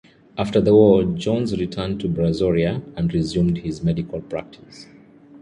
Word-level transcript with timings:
After 0.35 0.59
the 0.59 0.73
war, 0.73 1.03
Jones 1.03 1.55
returned 1.55 1.99
to 1.99 2.09
Brazoria 2.09 2.81
and 2.97 3.13
resumed 3.13 3.59
his 3.59 3.83
medical 3.83 4.19
practice. 4.19 4.87